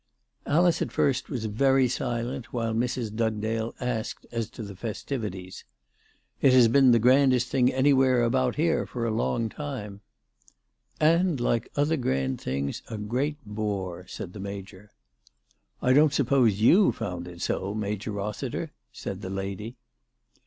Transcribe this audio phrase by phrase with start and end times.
[0.47, 3.15] Alice at first was very silent while Mrs.
[3.15, 5.63] Dugdale asked as to the festivities."
[6.41, 10.01] It has been the grandest thing anywhere about here for a long time."
[10.99, 14.89] "And, like other grand things, a great bore," said the Major.
[15.83, 19.75] "I don't suppose you found it so, Major Rossiter," said the lady.